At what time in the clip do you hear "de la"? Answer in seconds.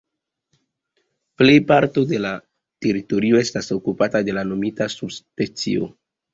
2.13-2.33, 4.31-4.47